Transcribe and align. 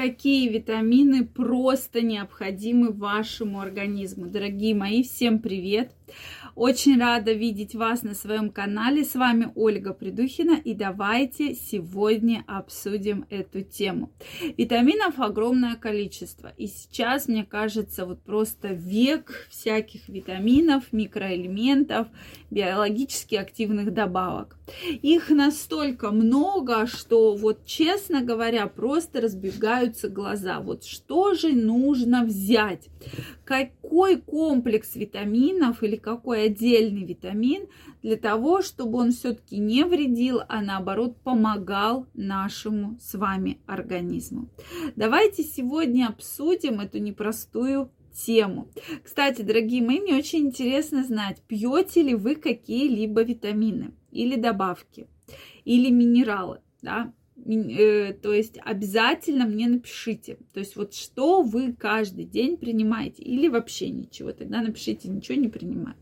какие 0.00 0.48
витамины 0.48 1.26
просто 1.26 2.00
необходимы 2.00 2.90
вашему 2.90 3.60
организму. 3.60 4.28
Дорогие 4.28 4.74
мои, 4.74 5.02
всем 5.02 5.40
привет! 5.40 5.92
Очень 6.54 6.98
рада 6.98 7.32
видеть 7.32 7.74
вас 7.74 8.02
на 8.02 8.14
своем 8.14 8.50
канале. 8.50 9.04
С 9.04 9.14
вами 9.14 9.52
Ольга 9.54 9.92
Придухина 9.92 10.58
и 10.62 10.74
давайте 10.74 11.54
сегодня 11.54 12.44
обсудим 12.46 13.24
эту 13.30 13.62
тему. 13.62 14.10
Витаминов 14.56 15.20
огромное 15.20 15.76
количество. 15.76 16.52
И 16.56 16.66
сейчас, 16.66 17.28
мне 17.28 17.44
кажется, 17.44 18.04
вот 18.04 18.20
просто 18.22 18.68
век 18.68 19.46
всяких 19.48 20.08
витаминов, 20.08 20.92
микроэлементов, 20.92 22.08
биологически 22.50 23.36
активных 23.36 23.94
добавок. 23.94 24.56
Их 25.02 25.30
настолько 25.30 26.10
много, 26.10 26.86
что 26.86 27.34
вот, 27.34 27.64
честно 27.64 28.22
говоря, 28.22 28.66
просто 28.66 29.20
разбегаются 29.90 30.08
глаза. 30.08 30.60
Вот 30.60 30.84
что 30.84 31.34
же 31.34 31.52
нужно 31.52 32.24
взять? 32.24 32.88
Какой 33.44 34.16
комплекс 34.16 34.96
витаминов 34.96 35.82
или 35.82 35.96
какой 35.96 36.46
отдельный 36.46 37.04
витамин 37.04 37.66
для 38.02 38.16
того, 38.16 38.62
чтобы 38.62 38.98
он 38.98 39.12
все-таки 39.12 39.58
не 39.58 39.84
вредил, 39.84 40.40
а 40.48 40.62
наоборот 40.62 41.16
помогал 41.22 42.06
нашему 42.14 42.98
с 43.00 43.14
вами 43.14 43.58
организму. 43.66 44.48
Давайте 44.96 45.42
сегодня 45.42 46.08
обсудим 46.08 46.80
эту 46.80 46.98
непростую 46.98 47.90
тему. 48.12 48.68
Кстати, 49.02 49.42
дорогие 49.42 49.82
мои, 49.82 50.00
мне 50.00 50.16
очень 50.16 50.46
интересно 50.46 51.04
знать, 51.04 51.42
пьете 51.46 52.02
ли 52.02 52.14
вы 52.14 52.34
какие-либо 52.34 53.22
витамины 53.22 53.92
или 54.10 54.36
добавки, 54.36 55.06
или 55.64 55.90
минералы, 55.90 56.58
да, 56.82 57.12
то 57.44 58.32
есть 58.32 58.58
обязательно 58.64 59.46
мне 59.46 59.68
напишите, 59.68 60.38
то 60.52 60.60
есть 60.60 60.76
вот 60.76 60.94
что 60.94 61.42
вы 61.42 61.72
каждый 61.72 62.24
день 62.24 62.56
принимаете 62.56 63.22
или 63.22 63.48
вообще 63.48 63.88
ничего, 63.88 64.32
тогда 64.32 64.60
напишите 64.60 65.08
ничего 65.08 65.38
не 65.38 65.48
принимаю. 65.48 65.96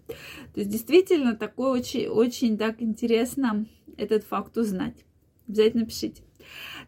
То 0.54 0.60
есть 0.60 0.70
действительно 0.70 1.36
такое 1.36 1.70
очень, 1.70 2.08
очень 2.08 2.58
так 2.58 2.82
интересно 2.82 3.66
этот 3.96 4.24
факт 4.24 4.56
узнать. 4.58 5.04
Обязательно 5.46 5.86
пишите. 5.86 6.22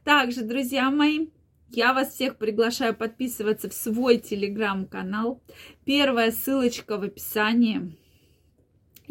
Также, 0.05 0.43
друзья 0.43 0.91
мои, 0.91 1.29
я 1.71 1.95
вас 1.95 2.15
всех 2.15 2.37
приглашаю 2.37 2.97
подписываться 2.97 3.69
в 3.69 3.75
свой 3.75 4.19
телеграм-канал. 4.19 5.41
Первая 5.85 6.33
ссылочка 6.33 6.99
в 6.99 7.03
описании. 7.03 7.97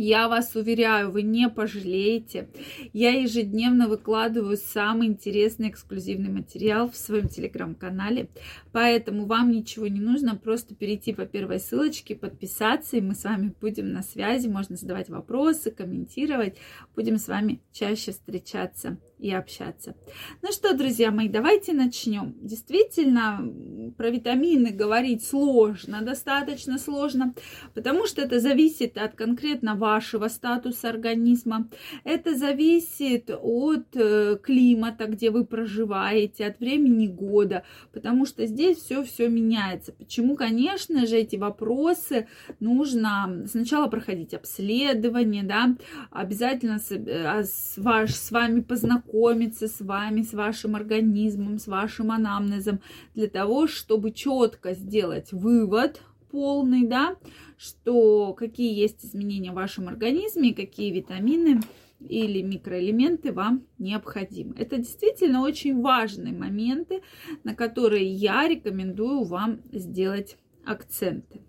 Я 0.02 0.30
вас 0.30 0.56
уверяю, 0.56 1.12
вы 1.12 1.24
не 1.24 1.50
пожалеете. 1.50 2.48
Я 2.94 3.20
ежедневно 3.20 3.90
выкладываю 3.90 4.56
самый 4.56 5.08
интересный 5.08 5.68
эксклюзивный 5.68 6.30
материал 6.30 6.90
в 6.90 6.96
своем 6.96 7.28
телеграм-канале. 7.28 8.30
Поэтому 8.72 9.26
вам 9.26 9.52
ничего 9.52 9.88
не 9.88 10.00
нужно, 10.00 10.38
просто 10.38 10.74
перейти 10.74 11.12
по 11.12 11.26
первой 11.26 11.60
ссылочке, 11.60 12.16
подписаться, 12.16 12.96
и 12.96 13.02
мы 13.02 13.14
с 13.14 13.26
вами 13.26 13.54
будем 13.60 13.92
на 13.92 14.02
связи. 14.02 14.48
Можно 14.48 14.78
задавать 14.78 15.10
вопросы, 15.10 15.70
комментировать. 15.70 16.56
Будем 16.96 17.18
с 17.18 17.28
вами 17.28 17.60
чаще 17.74 18.14
встречаться 18.14 18.98
и 19.20 19.32
общаться. 19.32 19.96
Ну 20.42 20.52
что, 20.52 20.74
друзья 20.74 21.12
мои, 21.12 21.28
давайте 21.28 21.74
начнем. 21.74 22.36
Действительно, 22.42 23.54
про 23.98 24.10
витамины 24.10 24.72
говорить 24.72 25.26
сложно, 25.26 26.02
достаточно 26.02 26.78
сложно, 26.78 27.34
потому 27.74 28.08
что 28.08 28.22
это 28.22 28.40
зависит 28.40 28.98
от 28.98 29.16
конкретно 29.16 29.76
вашего 29.76 30.30
статуса 30.30 30.90
организма. 30.90 31.70
Это 32.06 32.36
зависит 32.36 33.30
от 33.30 33.88
э, 33.96 34.38
климата, 34.42 35.06
где 35.06 35.32
вы 35.32 35.46
проживаете, 35.46 36.46
от 36.46 36.60
времени 36.60 37.08
года, 37.08 37.64
потому 37.92 38.26
что 38.26 38.46
здесь 38.46 38.78
все-все 38.78 39.28
меняется. 39.28 39.92
Почему, 39.92 40.36
конечно 40.36 41.06
же, 41.06 41.18
эти 41.18 41.36
вопросы 41.36 42.28
нужно 42.62 43.46
сначала 43.48 43.88
проходить 43.88 44.34
обследование, 44.34 45.44
да, 45.44 45.76
обязательно 46.10 46.80
с, 46.80 46.92
э, 46.92 47.44
с, 47.44 47.74
ваш, 47.78 48.16
с 48.16 48.32
вами 48.32 48.62
познакомиться, 48.62 49.09
познакомиться 49.10 49.68
с 49.68 49.82
вами, 49.82 50.22
с 50.22 50.34
вашим 50.34 50.76
организмом, 50.76 51.60
с 51.60 51.68
вашим 51.68 52.12
анамнезом, 52.12 52.80
для 53.16 53.28
того, 53.28 53.68
чтобы 53.68 54.12
четко 54.12 54.74
сделать 54.74 55.32
вывод 55.32 56.02
полный, 56.32 56.88
да, 56.88 57.16
что 57.58 58.34
какие 58.34 58.78
есть 58.80 59.04
изменения 59.04 59.52
в 59.52 59.56
вашем 59.56 59.88
организме, 59.88 60.54
какие 60.54 60.92
витамины 60.92 61.60
или 62.00 62.42
микроэлементы 62.42 63.34
вам 63.34 63.64
необходимы. 63.80 64.56
Это 64.58 64.78
действительно 64.78 65.42
очень 65.42 65.82
важные 65.82 66.34
моменты, 66.34 67.02
на 67.44 67.56
которые 67.56 68.06
я 68.06 68.48
рекомендую 68.48 69.24
вам 69.24 69.60
сделать 69.74 70.38
акценты. 70.66 71.42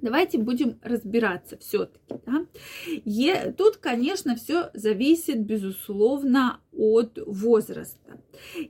Давайте 0.00 0.38
будем 0.38 0.78
разбираться 0.82 1.58
все-таки. 1.58 2.20
Да? 2.26 2.46
Тут, 3.52 3.78
конечно, 3.78 4.36
все 4.36 4.70
зависит, 4.74 5.44
безусловно, 5.44 6.60
от 6.78 7.18
возраста. 7.26 8.20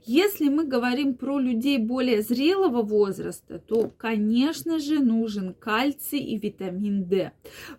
Если 0.03 0.49
мы 0.49 0.65
говорим 0.65 1.13
про 1.13 1.39
людей 1.39 1.77
более 1.77 2.23
зрелого 2.23 2.81
возраста, 2.81 3.59
то, 3.59 3.91
конечно 3.97 4.79
же, 4.79 4.99
нужен 4.99 5.53
кальций 5.53 6.19
и 6.19 6.39
витамин 6.39 7.05
D. 7.05 7.31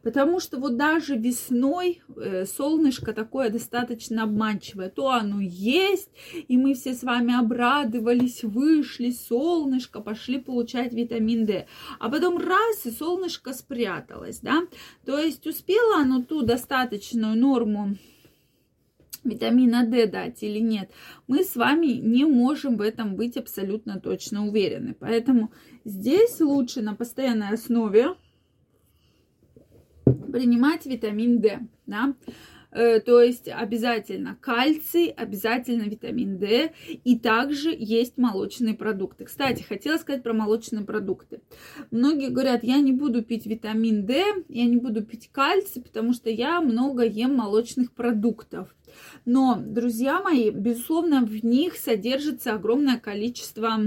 Потому 0.03 0.39
что 0.39 0.59
вот 0.59 0.77
даже 0.77 1.17
весной 1.17 2.01
э, 2.17 2.47
солнышко 2.47 3.13
такое 3.13 3.51
достаточно 3.51 4.23
обманчивое. 4.23 4.89
То 4.89 5.09
оно 5.09 5.41
есть, 5.41 6.11
и 6.47 6.57
мы 6.57 6.75
все 6.75 6.95
с 6.95 7.03
вами 7.03 7.37
обрадовались, 7.37 8.45
вышли, 8.45 9.11
солнышко, 9.11 10.01
пошли 10.01 10.39
получать 10.39 10.93
витамин 10.93 11.45
D. 11.45 11.67
А 11.99 12.09
потом 12.09 12.39
раз, 12.39 12.87
и 12.87 12.93
солнышко 12.93 13.53
спряталось, 13.53 14.39
да. 14.39 14.63
То 15.05 15.19
есть 15.19 15.45
успело 15.45 15.97
оно 15.97 16.23
ту 16.23 16.43
достаточную 16.43 17.37
норму 17.37 17.97
витамина 19.25 19.87
D 19.87 20.07
дать 20.07 20.43
или 20.43 20.59
нет, 20.59 20.91
мы 21.27 21.45
с 21.45 21.57
вами 21.57 21.87
не 21.87 22.25
можем 22.25 22.77
в 22.77 22.81
этом 22.81 23.17
быть 23.17 23.37
абсолютно 23.37 24.01
точно 24.01 24.47
уверены. 24.47 24.95
Поэтому 24.99 25.53
здесь 25.85 26.41
лучше 26.41 26.83
на 26.83 26.95
постоянной 26.95 27.51
основе 27.51 28.15
принимать 30.05 30.87
витамин 30.87 31.41
D. 31.41 31.61
Да? 31.87 32.15
Э, 32.73 33.01
то 33.01 33.21
есть 33.21 33.49
обязательно 33.49 34.37
кальций, 34.41 35.07
обязательно 35.07 35.83
витамин 35.83 36.39
D 36.39 36.73
и 37.05 37.19
также 37.19 37.75
есть 37.77 38.17
молочные 38.17 38.75
продукты. 38.75 39.25
Кстати, 39.25 39.63
хотела 39.63 39.99
сказать 39.99 40.23
про 40.23 40.33
молочные 40.33 40.85
продукты. 40.85 41.41
Многие 41.91 42.31
говорят, 42.31 42.63
я 42.63 42.79
не 42.79 42.93
буду 42.93 43.23
пить 43.23 43.47
витамин 43.47 44.07
D, 44.07 44.25
я 44.49 44.65
не 44.65 44.77
буду 44.77 45.05
пить 45.05 45.31
кальций, 45.33 45.83
потому 45.83 46.13
что 46.13 46.31
я 46.31 46.61
много 46.61 47.05
ем 47.05 47.35
молочных 47.35 47.93
продуктов. 47.93 48.75
Но, 49.25 49.61
друзья 49.65 50.21
мои, 50.21 50.51
безусловно, 50.51 51.25
в 51.25 51.45
них 51.45 51.77
содержится 51.77 52.55
огромное 52.55 52.99
количество 52.99 53.81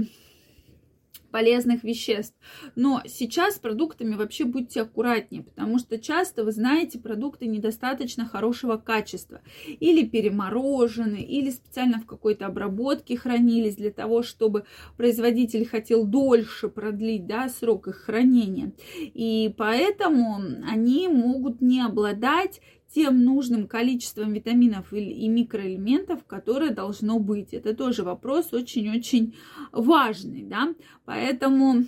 полезных 1.34 1.82
веществ. 1.82 2.36
Но 2.76 3.02
сейчас 3.08 3.56
с 3.56 3.58
продуктами 3.58 4.14
вообще 4.14 4.44
будьте 4.44 4.82
аккуратнее, 4.82 5.42
потому 5.42 5.80
что 5.80 5.98
часто, 5.98 6.44
вы 6.44 6.52
знаете, 6.52 7.00
продукты 7.00 7.48
недостаточно 7.48 8.24
хорошего 8.24 8.76
качества. 8.76 9.40
Или 9.80 10.06
переморожены, 10.06 11.16
или 11.16 11.50
специально 11.50 11.98
в 11.98 12.06
какой-то 12.06 12.46
обработке 12.46 13.16
хранились 13.16 13.74
для 13.74 13.90
того, 13.90 14.22
чтобы 14.22 14.64
производитель 14.96 15.66
хотел 15.66 16.06
дольше 16.06 16.68
продлить 16.68 17.26
да, 17.26 17.48
срок 17.48 17.88
их 17.88 17.96
хранения. 17.96 18.72
И 19.00 19.52
поэтому 19.58 20.40
они 20.70 21.08
могут 21.08 21.60
не 21.60 21.80
обладать 21.80 22.60
тем 22.94 23.24
нужным 23.24 23.66
количеством 23.66 24.32
витаминов 24.32 24.92
и 24.92 25.28
микроэлементов, 25.28 26.24
которое 26.24 26.70
должно 26.70 27.18
быть. 27.18 27.52
Это 27.52 27.74
тоже 27.74 28.04
вопрос 28.04 28.52
очень-очень 28.52 29.36
важный, 29.72 30.44
да, 30.44 30.74
поэтому 31.04 31.86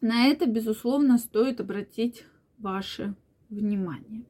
на 0.00 0.26
это, 0.26 0.46
безусловно, 0.46 1.18
стоит 1.18 1.60
обратить 1.60 2.24
ваше 2.58 3.14
внимание. 3.48 4.24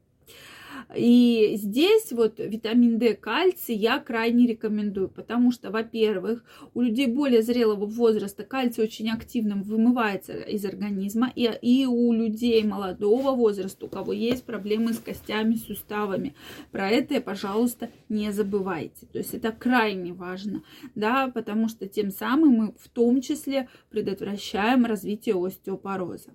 И 0.96 1.54
здесь 1.56 2.12
вот 2.12 2.38
витамин 2.38 2.98
D, 2.98 3.14
кальций 3.14 3.75
я 3.75 3.98
крайне 3.98 4.46
рекомендую, 4.46 5.08
потому 5.08 5.52
что, 5.52 5.70
во-первых, 5.70 6.44
у 6.75 6.80
людей 6.80 7.06
более 7.06 7.42
зрелого 7.42 7.86
возраста 7.86 8.44
кальций 8.44 8.84
очень 8.84 9.10
активно 9.10 9.56
вымывается 9.56 10.32
из 10.32 10.64
организма, 10.64 11.32
и, 11.34 11.50
и 11.62 11.86
у 11.86 12.12
людей 12.12 12.62
молодого 12.64 13.32
возраста, 13.32 13.86
у 13.86 13.88
кого 13.88 14.12
есть 14.12 14.44
проблемы 14.44 14.92
с 14.92 14.98
костями, 14.98 15.54
суставами, 15.54 16.34
про 16.72 16.88
это, 16.88 17.20
пожалуйста, 17.20 17.90
не 18.08 18.32
забывайте. 18.32 19.06
То 19.06 19.19
есть 19.19 19.34
это 19.34 19.52
крайне 19.52 20.12
важно, 20.12 20.62
да, 20.94 21.28
потому 21.28 21.69
что 21.69 21.86
тем 21.86 22.10
самым 22.10 22.50
мы 22.50 22.74
в 22.78 22.88
том 22.88 23.20
числе 23.20 23.69
предотвращаем 23.90 24.84
развитие 24.84 25.34
остеопороза. 25.34 26.31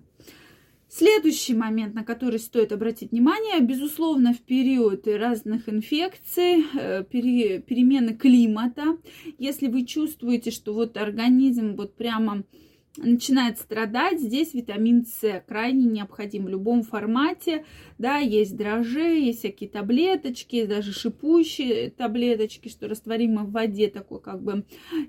Следующий 0.96 1.54
момент, 1.54 1.92
на 1.96 2.04
который 2.04 2.38
стоит 2.38 2.70
обратить 2.70 3.10
внимание, 3.10 3.58
безусловно, 3.58 4.32
в 4.32 4.38
период 4.38 5.08
разных 5.08 5.68
инфекций, 5.68 6.64
э, 6.72 7.02
перемены 7.02 8.14
климата, 8.14 8.96
если 9.36 9.66
вы 9.66 9.86
чувствуете, 9.86 10.52
что 10.52 10.72
вот 10.72 10.96
организм 10.96 11.74
вот 11.74 11.96
прямо 11.96 12.44
начинает 12.96 13.58
страдать, 13.58 14.20
здесь 14.20 14.54
витамин 14.54 15.04
С 15.04 15.42
крайне 15.48 15.84
необходим 15.84 16.44
в 16.44 16.48
любом 16.48 16.84
формате. 16.84 17.64
Да, 17.98 18.18
есть 18.18 18.56
дрожжи, 18.56 19.18
есть 19.18 19.40
всякие 19.40 19.68
таблеточки, 19.68 20.64
даже 20.64 20.92
шипующие 20.92 21.90
таблеточки, 21.90 22.68
что 22.68 22.86
растворимы 22.86 23.42
в 23.42 23.50
воде, 23.50 23.88
такой 23.88 24.20
как 24.20 24.44
бы 24.44 24.64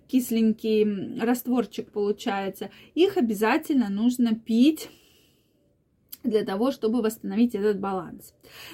кисленький 0.08 1.20
растворчик 1.22 1.92
получается. 1.92 2.72
Их 2.96 3.18
обязательно 3.18 3.90
нужно 3.90 4.34
пить 4.34 4.90
для 6.26 6.44
того, 6.44 6.72
чтобы 6.72 7.02
восстановить 7.02 7.56
этот 7.56 7.80
баланс. 7.80 8.34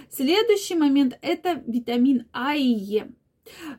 Следующий 0.10 0.76
момент– 0.76 1.18
это 1.22 1.62
витамин 1.66 2.28
А 2.32 2.56
и 2.56 2.68
Е. 2.68 3.12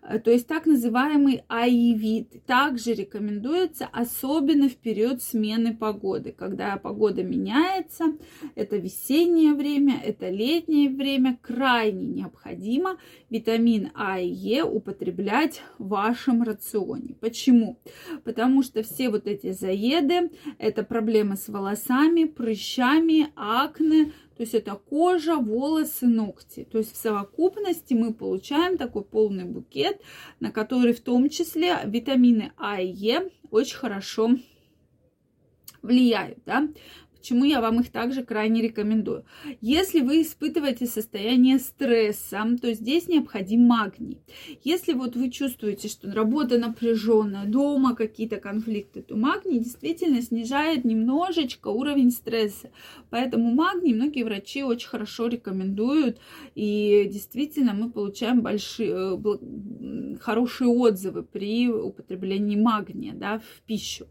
Э, 0.02 0.18
то 0.18 0.30
есть 0.30 0.46
так 0.46 0.66
называемый 0.66 1.44
аивит 1.48 2.44
также 2.46 2.94
рекомендуется, 2.94 3.88
особенно 3.92 4.68
в 4.68 4.76
период 4.76 5.22
смены 5.22 5.74
погоды, 5.76 6.32
когда 6.32 6.76
погода 6.76 7.22
меняется, 7.22 8.16
это 8.54 8.76
весеннее 8.76 9.54
время, 9.54 10.00
это 10.02 10.28
летнее 10.28 10.90
время, 10.90 11.38
крайне 11.40 12.06
необходимо 12.06 12.98
витамин 13.30 13.90
А 13.94 14.20
и 14.20 14.28
Е 14.28 14.64
употреблять 14.64 15.62
в 15.78 15.88
вашем 15.88 16.42
рационе. 16.42 17.14
Почему? 17.20 17.78
Потому 18.24 18.62
что 18.62 18.82
все 18.82 19.08
вот 19.08 19.26
эти 19.26 19.52
заеды, 19.52 20.30
это 20.58 20.82
проблемы 20.82 21.36
с 21.36 21.48
волосами, 21.48 22.24
прыщами, 22.24 23.28
акне, 23.36 24.12
то 24.36 24.42
есть 24.42 24.54
это 24.54 24.74
кожа, 24.74 25.36
волосы, 25.36 26.06
ногти. 26.06 26.66
То 26.70 26.78
есть 26.78 26.92
в 26.94 26.96
совокупности 26.96 27.94
мы 27.94 28.14
получаем 28.14 28.78
такой 28.78 29.04
полный 29.04 29.44
букет, 29.44 30.00
на 30.40 30.50
который 30.50 30.92
в 30.92 31.00
том 31.00 31.28
числе 31.28 31.78
витамины 31.84 32.52
А 32.56 32.80
и 32.80 32.88
Е 32.88 33.30
очень 33.50 33.76
хорошо 33.76 34.30
влияют. 35.82 36.38
Да? 36.46 36.68
Почему 37.22 37.44
я 37.44 37.60
вам 37.60 37.78
их 37.78 37.92
также 37.92 38.24
крайне 38.24 38.62
рекомендую? 38.62 39.24
Если 39.60 40.00
вы 40.00 40.22
испытываете 40.22 40.86
состояние 40.86 41.60
стресса, 41.60 42.44
то 42.60 42.74
здесь 42.74 43.06
необходим 43.06 43.60
магний. 43.64 44.18
Если 44.64 44.92
вот 44.92 45.14
вы 45.14 45.30
чувствуете, 45.30 45.86
что 45.86 46.10
работа 46.10 46.58
напряженная, 46.58 47.46
дома 47.46 47.94
какие-то 47.94 48.38
конфликты, 48.38 49.02
то 49.02 49.14
магний 49.14 49.60
действительно 49.60 50.20
снижает 50.20 50.84
немножечко 50.84 51.68
уровень 51.68 52.10
стресса. 52.10 52.72
Поэтому 53.10 53.54
магний 53.54 53.94
многие 53.94 54.24
врачи 54.24 54.64
очень 54.64 54.88
хорошо 54.88 55.28
рекомендуют. 55.28 56.18
И 56.56 57.08
действительно 57.08 57.72
мы 57.72 57.92
получаем 57.92 58.40
большие, 58.40 58.90
э, 58.90 60.16
хорошие 60.20 60.66
отзывы 60.66 61.22
при 61.22 61.68
употреблении 61.68 62.56
магния 62.56 63.14
да, 63.14 63.38
в 63.38 63.62
пищу. 63.64 64.08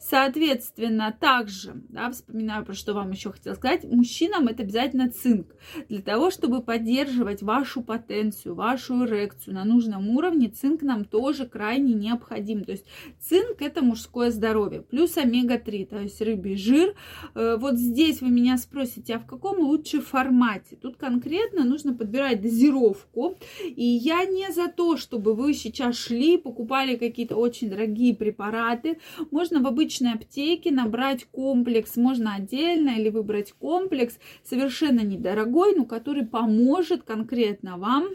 Соответственно, 0.00 1.14
также 1.20 1.74
да, 1.90 2.10
вспоминаем 2.10 2.45
напоминаю, 2.46 2.64
про 2.64 2.74
что 2.74 2.94
вам 2.94 3.10
еще 3.10 3.32
хотела 3.32 3.54
сказать. 3.54 3.84
Мужчинам 3.84 4.46
это 4.48 4.62
обязательно 4.62 5.10
цинк. 5.10 5.48
Для 5.88 6.00
того, 6.00 6.30
чтобы 6.30 6.62
поддерживать 6.62 7.42
вашу 7.42 7.82
потенцию, 7.82 8.54
вашу 8.54 9.04
эрекцию 9.04 9.54
на 9.54 9.64
нужном 9.64 10.08
уровне, 10.10 10.48
цинк 10.48 10.82
нам 10.82 11.04
тоже 11.04 11.46
крайне 11.46 11.94
необходим. 11.94 12.64
То 12.64 12.72
есть 12.72 12.86
цинк 13.20 13.60
это 13.60 13.82
мужское 13.82 14.30
здоровье. 14.30 14.82
Плюс 14.82 15.16
омега-3, 15.16 15.86
то 15.86 15.98
есть 15.98 16.20
рыбий 16.20 16.56
жир. 16.56 16.94
Э, 17.34 17.56
вот 17.58 17.78
здесь 17.78 18.20
вы 18.20 18.30
меня 18.30 18.56
спросите, 18.58 19.16
а 19.16 19.18
в 19.18 19.26
каком 19.26 19.58
лучше 19.58 20.00
формате? 20.00 20.76
Тут 20.80 20.96
конкретно 20.96 21.64
нужно 21.64 21.94
подбирать 21.94 22.40
дозировку. 22.40 23.36
И 23.64 23.84
я 23.84 24.24
не 24.24 24.52
за 24.52 24.68
то, 24.68 24.96
чтобы 24.96 25.34
вы 25.34 25.52
сейчас 25.54 25.96
шли, 25.96 26.38
покупали 26.38 26.96
какие-то 26.96 27.36
очень 27.36 27.70
дорогие 27.70 28.14
препараты. 28.14 28.98
Можно 29.30 29.60
в 29.60 29.66
обычной 29.66 30.12
аптеке 30.12 30.70
набрать 30.70 31.24
комплекс, 31.24 31.96
можно 31.96 32.35
отдельно 32.36 32.90
или 32.90 33.08
выбрать 33.08 33.52
комплекс 33.52 34.18
совершенно 34.44 35.00
недорогой, 35.00 35.74
но 35.74 35.84
который 35.84 36.26
поможет 36.26 37.02
конкретно 37.02 37.78
вам 37.78 38.08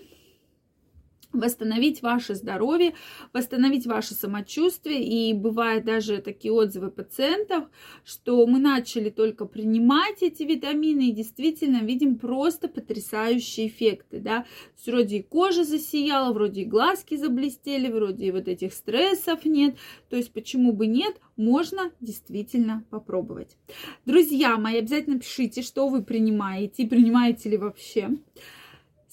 восстановить 1.33 2.01
ваше 2.01 2.35
здоровье, 2.35 2.93
восстановить 3.33 3.85
ваше 3.85 4.13
самочувствие. 4.13 5.03
И 5.03 5.33
бывают 5.33 5.85
даже 5.85 6.17
такие 6.19 6.53
отзывы 6.53 6.91
пациентов, 6.91 7.65
что 8.03 8.45
мы 8.45 8.59
начали 8.59 9.09
только 9.09 9.45
принимать 9.45 10.21
эти 10.21 10.43
витамины 10.43 11.09
и 11.09 11.13
действительно 11.13 11.77
видим 11.77 12.17
просто 12.17 12.67
потрясающие 12.67 13.67
эффекты. 13.67 14.19
Да? 14.19 14.45
вроде 14.85 15.17
и 15.17 15.23
кожа 15.23 15.63
засияла, 15.63 16.33
вроде 16.33 16.61
и 16.61 16.65
глазки 16.65 17.15
заблестели, 17.15 17.91
вроде 17.91 18.27
и 18.27 18.31
вот 18.31 18.47
этих 18.47 18.73
стрессов 18.73 19.45
нет. 19.45 19.75
То 20.09 20.17
есть 20.17 20.33
почему 20.33 20.73
бы 20.73 20.87
нет, 20.87 21.15
можно 21.35 21.91
действительно 21.99 22.83
попробовать. 22.89 23.57
Друзья 24.05 24.57
мои, 24.57 24.77
обязательно 24.77 25.19
пишите, 25.19 25.61
что 25.61 25.87
вы 25.87 26.03
принимаете, 26.03 26.87
принимаете 26.87 27.49
ли 27.49 27.57
вообще. 27.57 28.09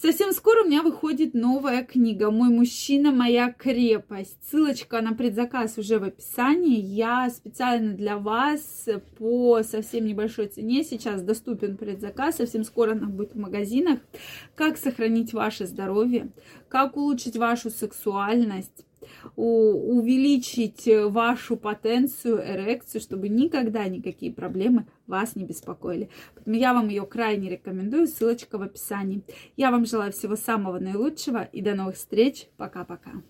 Совсем 0.01 0.33
скоро 0.33 0.63
у 0.63 0.67
меня 0.67 0.85
выходит 0.85 1.35
новая 1.35 1.83
книга 1.83 2.31
«Мой 2.31 2.51
мужчина, 2.51 3.11
моя 3.11 3.51
крепость». 3.51 4.39
Ссылочка 4.49 5.01
на 5.01 5.13
предзаказ 5.13 5.77
уже 5.77 5.99
в 5.99 6.05
описании. 6.05 6.79
Я 6.81 7.29
специально 7.31 7.95
для 7.95 8.17
вас 8.17 8.89
по 9.19 9.65
совсем 9.65 10.07
небольшой 10.07 10.47
цене 10.47 10.85
сейчас 10.85 11.21
доступен 11.23 11.77
предзаказ. 11.77 12.37
Совсем 12.37 12.63
скоро 12.63 12.93
она 12.93 13.09
будет 13.09 13.35
в 13.35 13.41
магазинах. 13.41 13.99
Как 14.55 14.77
сохранить 14.77 15.33
ваше 15.33 15.67
здоровье, 15.67 16.31
как 16.69 16.97
улучшить 16.97 17.37
вашу 17.37 17.69
сексуальность, 17.69 18.87
увеличить 19.37 20.89
вашу 21.07 21.57
потенцию, 21.57 22.39
эрекцию, 22.39 23.01
чтобы 23.01 23.29
никогда 23.29 23.87
никакие 23.89 24.33
проблемы 24.33 24.87
вас 25.07 25.37
не 25.37 25.45
беспокоили. 25.45 26.11
Поэтому 26.35 26.57
я 26.57 26.75
вам 26.75 26.89
ее 26.89 27.07
крайне 27.07 27.51
рекомендую, 27.51 28.07
ссылочка 28.07 28.59
в 28.59 28.63
описании. 28.63 29.23
Я 29.57 29.71
вам 29.71 29.87
желаю 29.87 30.13
всего 30.13 30.37
самого 30.37 30.79
наилучшего 30.79 31.43
и 31.45 31.63
до 31.63 31.75
новых 31.75 31.97
встреч. 31.97 32.49
Пока-пока. 32.57 33.23